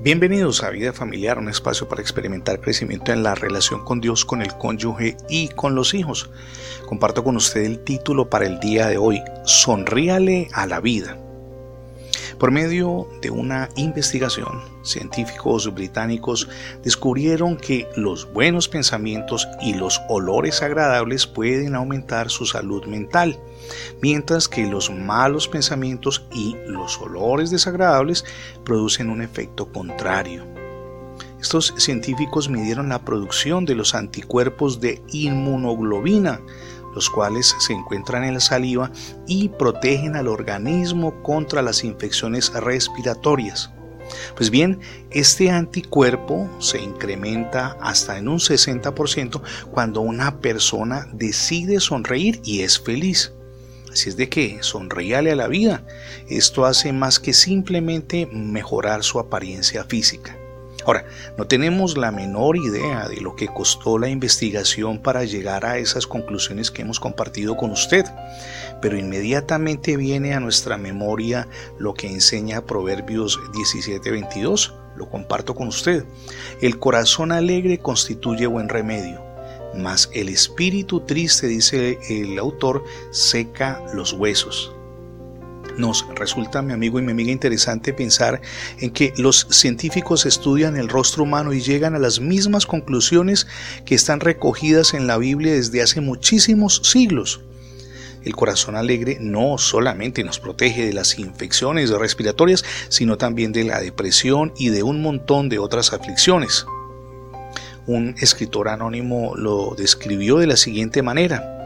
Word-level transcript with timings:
Bienvenidos 0.00 0.64
a 0.64 0.70
Vida 0.70 0.92
Familiar, 0.92 1.38
un 1.38 1.48
espacio 1.48 1.88
para 1.88 2.02
experimentar 2.02 2.60
crecimiento 2.60 3.12
en 3.12 3.22
la 3.22 3.36
relación 3.36 3.84
con 3.84 4.00
Dios, 4.00 4.24
con 4.24 4.42
el 4.42 4.52
cónyuge 4.58 5.16
y 5.28 5.48
con 5.48 5.76
los 5.76 5.94
hijos. 5.94 6.28
Comparto 6.86 7.22
con 7.22 7.36
usted 7.36 7.62
el 7.62 7.84
título 7.84 8.28
para 8.28 8.46
el 8.46 8.58
día 8.58 8.88
de 8.88 8.98
hoy, 8.98 9.22
Sonríale 9.44 10.48
a 10.52 10.66
la 10.66 10.80
vida. 10.80 11.16
Por 12.42 12.50
medio 12.50 13.06
de 13.20 13.30
una 13.30 13.68
investigación, 13.76 14.62
científicos 14.82 15.72
británicos 15.72 16.48
descubrieron 16.82 17.56
que 17.56 17.86
los 17.94 18.32
buenos 18.32 18.66
pensamientos 18.66 19.46
y 19.60 19.74
los 19.74 20.00
olores 20.08 20.60
agradables 20.60 21.24
pueden 21.24 21.76
aumentar 21.76 22.30
su 22.30 22.44
salud 22.44 22.84
mental, 22.86 23.38
mientras 24.00 24.48
que 24.48 24.66
los 24.66 24.90
malos 24.90 25.46
pensamientos 25.46 26.26
y 26.32 26.56
los 26.66 27.00
olores 27.00 27.52
desagradables 27.52 28.24
producen 28.64 29.08
un 29.08 29.22
efecto 29.22 29.70
contrario. 29.70 30.44
Estos 31.40 31.74
científicos 31.76 32.48
midieron 32.48 32.88
la 32.88 33.04
producción 33.04 33.66
de 33.66 33.76
los 33.76 33.94
anticuerpos 33.94 34.80
de 34.80 35.00
inmunoglobina, 35.12 36.40
los 36.94 37.10
cuales 37.10 37.54
se 37.58 37.72
encuentran 37.72 38.24
en 38.24 38.34
la 38.34 38.40
saliva 38.40 38.90
y 39.26 39.48
protegen 39.48 40.16
al 40.16 40.28
organismo 40.28 41.22
contra 41.22 41.62
las 41.62 41.84
infecciones 41.84 42.52
respiratorias. 42.52 43.70
Pues 44.36 44.50
bien, 44.50 44.80
este 45.10 45.50
anticuerpo 45.50 46.48
se 46.58 46.80
incrementa 46.80 47.76
hasta 47.80 48.18
en 48.18 48.28
un 48.28 48.38
60% 48.38 49.40
cuando 49.70 50.00
una 50.00 50.40
persona 50.40 51.08
decide 51.12 51.80
sonreír 51.80 52.40
y 52.44 52.60
es 52.60 52.78
feliz. 52.80 53.32
Así 53.90 54.08
es 54.08 54.16
de 54.16 54.28
que 54.28 54.58
sonríale 54.62 55.32
a 55.32 55.36
la 55.36 55.48
vida. 55.48 55.84
Esto 56.28 56.64
hace 56.64 56.92
más 56.92 57.20
que 57.20 57.34
simplemente 57.34 58.26
mejorar 58.26 59.04
su 59.04 59.18
apariencia 59.18 59.84
física. 59.84 60.36
Ahora, 60.84 61.04
no 61.36 61.46
tenemos 61.46 61.96
la 61.96 62.10
menor 62.10 62.56
idea 62.56 63.08
de 63.08 63.20
lo 63.20 63.36
que 63.36 63.48
costó 63.48 63.98
la 63.98 64.08
investigación 64.08 64.98
para 64.98 65.24
llegar 65.24 65.64
a 65.64 65.78
esas 65.78 66.06
conclusiones 66.06 66.70
que 66.70 66.82
hemos 66.82 66.98
compartido 66.98 67.56
con 67.56 67.70
usted, 67.70 68.04
pero 68.80 68.98
inmediatamente 68.98 69.96
viene 69.96 70.34
a 70.34 70.40
nuestra 70.40 70.76
memoria 70.76 71.48
lo 71.78 71.94
que 71.94 72.08
enseña 72.08 72.66
Proverbios 72.66 73.38
17:22. 73.52 74.74
Lo 74.96 75.08
comparto 75.08 75.54
con 75.54 75.68
usted. 75.68 76.04
El 76.60 76.78
corazón 76.78 77.32
alegre 77.32 77.78
constituye 77.78 78.46
buen 78.46 78.68
remedio, 78.68 79.22
mas 79.74 80.10
el 80.12 80.28
espíritu 80.28 81.00
triste, 81.00 81.46
dice 81.46 81.98
el 82.10 82.38
autor, 82.38 82.84
seca 83.10 83.80
los 83.94 84.12
huesos. 84.12 84.74
Nos 85.76 86.06
resulta, 86.14 86.60
mi 86.60 86.72
amigo 86.72 86.98
y 86.98 87.02
mi 87.02 87.12
amiga, 87.12 87.32
interesante 87.32 87.94
pensar 87.94 88.40
en 88.78 88.90
que 88.90 89.14
los 89.16 89.46
científicos 89.50 90.26
estudian 90.26 90.76
el 90.76 90.88
rostro 90.88 91.22
humano 91.22 91.52
y 91.52 91.62
llegan 91.62 91.94
a 91.94 91.98
las 91.98 92.20
mismas 92.20 92.66
conclusiones 92.66 93.46
que 93.86 93.94
están 93.94 94.20
recogidas 94.20 94.92
en 94.92 95.06
la 95.06 95.16
Biblia 95.16 95.54
desde 95.54 95.80
hace 95.80 96.00
muchísimos 96.00 96.82
siglos. 96.84 97.40
El 98.22 98.36
corazón 98.36 98.76
alegre 98.76 99.18
no 99.20 99.58
solamente 99.58 100.22
nos 100.22 100.38
protege 100.38 100.86
de 100.86 100.92
las 100.92 101.18
infecciones 101.18 101.90
respiratorias, 101.90 102.64
sino 102.88 103.16
también 103.16 103.52
de 103.52 103.64
la 103.64 103.80
depresión 103.80 104.52
y 104.56 104.68
de 104.68 104.82
un 104.82 105.02
montón 105.02 105.48
de 105.48 105.58
otras 105.58 105.92
aflicciones. 105.92 106.66
Un 107.86 108.14
escritor 108.20 108.68
anónimo 108.68 109.34
lo 109.36 109.74
describió 109.76 110.36
de 110.36 110.46
la 110.46 110.56
siguiente 110.56 111.02
manera. 111.02 111.61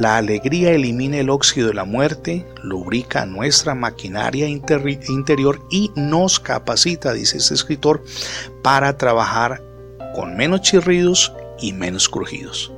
La 0.00 0.16
alegría 0.16 0.72
elimina 0.72 1.18
el 1.18 1.28
óxido 1.28 1.68
de 1.68 1.74
la 1.74 1.84
muerte, 1.84 2.46
lubrica 2.62 3.26
nuestra 3.26 3.74
maquinaria 3.74 4.48
interior 4.48 5.60
y 5.70 5.92
nos 5.94 6.40
capacita, 6.40 7.12
dice 7.12 7.36
este 7.36 7.52
escritor, 7.52 8.02
para 8.62 8.96
trabajar 8.96 9.62
con 10.14 10.38
menos 10.38 10.62
chirridos 10.62 11.34
y 11.60 11.74
menos 11.74 12.08
crujidos. 12.08 12.72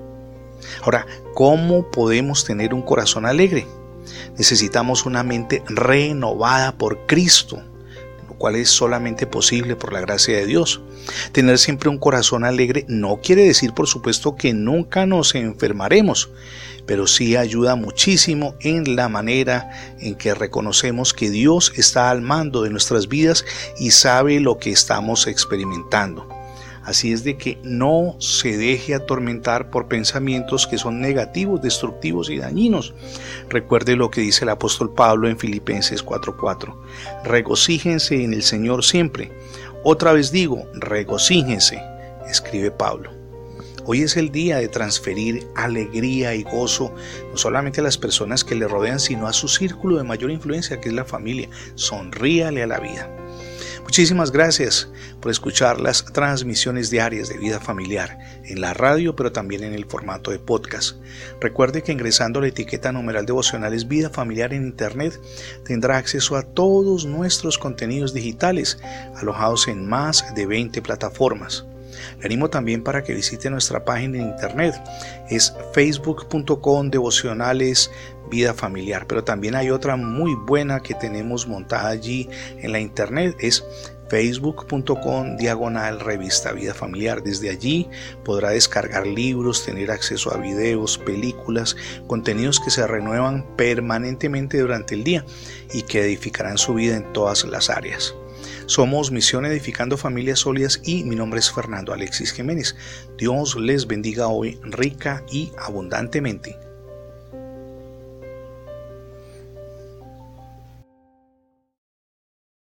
Ahora, 0.83 1.07
¿cómo 1.35 1.89
podemos 1.93 2.45
tener 2.45 2.75
un 2.75 2.83
corazón 2.83 3.25
alegre? 3.25 3.69
Necesitamos 4.37 5.07
una 5.07 5.23
mente 5.23 5.63
renovada 5.69 6.73
por 6.73 7.07
Cristo, 7.07 7.63
cual 8.43 8.57
es 8.57 8.71
solamente 8.71 9.25
posible 9.29 9.77
por 9.77 9.93
la 9.93 10.01
gracia 10.01 10.37
de 10.37 10.47
Dios. 10.47 10.81
Tener 11.31 11.59
siempre 11.61 11.89
un 11.89 11.99
corazón 11.99 12.43
alegre 12.43 12.85
no 12.89 13.21
quiere 13.23 13.45
decir, 13.45 13.73
por 13.73 13.87
supuesto, 13.87 14.35
que 14.35 14.53
nunca 14.53 15.07
nos 15.07 15.37
enfermaremos 15.37 16.29
pero 16.85 17.07
sí 17.07 17.37
ayuda 17.37 17.77
muchísimo 17.77 18.57
en 18.59 18.97
la 18.97 19.09
manera 19.09 19.71
en 20.01 20.17
que 20.17 20.35
reconocemos 20.35 21.15
que 21.15 21.31
Dios 21.31 21.73
está 21.77 22.11
al 22.11 22.23
mando 22.23 22.63
de 22.63 22.71
nuestras 22.71 23.07
vidas 23.07 23.45
y 23.79 23.93
sabe 23.93 24.41
lo 24.41 24.59
que 24.59 24.73
estamos 24.73 25.29
experimentando. 25.29 26.42
Así 26.85 27.13
es 27.13 27.23
de 27.23 27.37
que 27.37 27.59
no 27.63 28.17
se 28.19 28.57
deje 28.57 28.95
atormentar 28.95 29.71
por 29.71 29.87
pensamientos 29.87 30.67
que 30.67 30.79
son 30.79 31.01
negativos, 31.01 31.63
destructivos 31.63 32.29
y 32.29 32.39
dañinos. 32.39 32.95
Recuerde 33.49 33.95
lo 33.95 34.11
que 34.11 34.21
dice 34.21 34.45
el 34.45 34.51
apóstol 34.51 34.93
Pablo 34.93 35.29
en 35.29 35.39
Filipenses 35.39 36.05
4:4. 36.05 36.77
Regocíjense 37.25 38.25
en 38.25 38.35
el 38.35 38.43
Señor 38.43 38.85
siempre. 38.85 39.31
Otra 39.85 40.13
vez 40.13 40.33
digo, 40.33 40.65
regocíjense, 40.75 41.81
escribe 42.29 42.71
Pablo. 42.71 43.11
Hoy 43.85 44.03
es 44.03 44.17
el 44.17 44.31
día 44.31 44.59
de 44.59 44.69
transferir 44.69 45.45
alegría 45.57 46.35
y 46.37 46.45
gozo 46.45 46.95
no 47.31 47.37
solamente 47.37 47.81
a 47.81 47.85
las 47.85 47.99
personas 47.99 48.45
que 48.45 48.55
le 48.55 48.69
rodean, 48.69 49.01
sino 49.01 49.27
a 49.27 49.33
su 49.33 49.49
círculo 49.49 49.97
de 49.97 50.05
mayor 50.05 50.31
influencia, 50.31 50.81
que 50.81 50.89
es 50.89 50.95
la 50.95 51.05
familia. 51.05 51.49
Sonríale 51.75 52.63
a 52.63 52.69
la 52.69 52.79
vida. 52.79 53.22
Muchísimas 53.93 54.33
gracias 54.33 54.89
por 55.21 55.31
escuchar 55.31 55.79
las 55.79 56.03
transmisiones 56.03 56.89
diarias 56.89 57.29
de 57.29 57.37
vida 57.37 57.61
familiar 57.61 58.19
en 58.43 58.63
la 58.63 58.73
radio, 58.73 59.15
pero 59.15 59.33
también 59.33 59.65
en 59.65 59.75
el 59.75 59.85
formato 59.85 60.31
de 60.31 60.39
podcast. 60.39 60.97
Recuerde 61.43 61.83
que 61.83 61.93
ingresando 61.93 62.39
a 62.39 62.43
la 62.43 62.49
etiqueta 62.49 62.91
numeral 62.91 63.27
devocionales 63.27 63.89
Vida 63.89 64.09
Familiar 64.09 64.55
en 64.55 64.65
Internet 64.65 65.21
tendrá 65.67 65.99
acceso 65.99 66.37
a 66.37 66.43
todos 66.43 67.05
nuestros 67.05 67.59
contenidos 67.59 68.15
digitales 68.15 68.79
alojados 69.15 69.69
en 69.69 69.87
más 69.87 70.35
de 70.35 70.47
20 70.47 70.81
plataformas. 70.81 71.67
Le 72.19 72.25
animo 72.25 72.49
también 72.49 72.83
para 72.83 73.05
que 73.05 73.13
visite 73.13 73.51
nuestra 73.51 73.85
página 73.85 74.17
en 74.17 74.31
internet. 74.31 74.75
Es 75.29 75.55
facebook.com 75.75 76.91
devocionales 76.91 77.91
vida 78.33 78.55
familiar. 78.55 79.07
Pero 79.07 79.23
también 79.23 79.55
hay 79.55 79.71
otra 79.71 79.97
muy 79.97 80.35
buena 80.35 80.81
que 80.81 80.95
tenemos 80.95 81.47
montada 81.47 81.91
allí 81.91 82.29
en 82.59 82.73
la 82.73 82.81
internet. 82.81 83.37
Es 83.39 83.63
facebook.com 84.09 85.37
diagonal 85.37 86.01
revista 86.01 86.53
vida 86.53 86.75
familiar. 86.75 87.23
Desde 87.23 87.51
allí 87.51 87.89
podrá 88.25 88.51
descargar 88.51 89.07
libros, 89.07 89.65
tener 89.65 89.91
acceso 89.91 90.35
a 90.35 90.39
videos, 90.39 90.99
películas, 90.99 91.77
contenidos 92.07 92.59
que 92.59 92.71
se 92.71 92.87
renuevan 92.87 93.47
permanentemente 93.57 94.59
durante 94.59 94.95
el 94.95 95.05
día 95.05 95.25
y 95.73 95.83
que 95.83 96.03
edificarán 96.03 96.59
su 96.59 96.75
vida 96.75 96.97
en 96.97 97.13
todas 97.13 97.45
las 97.45 97.71
áreas. 97.71 98.15
Somos 98.67 99.11
Misión 99.11 99.45
Edificando 99.45 99.97
Familias 99.97 100.41
Sólidas 100.41 100.81
y 100.85 101.05
mi 101.05 101.17
nombre 101.17 101.41
es 101.41 101.51
Fernando 101.51 101.93
Alexis 101.93 102.33
Jiménez. 102.33 102.77
Dios 103.19 103.57
les 103.57 103.87
bendiga 103.87 104.29
hoy 104.29 104.59
rica 104.63 105.23
y 105.31 105.53
abundantemente. 105.59 106.62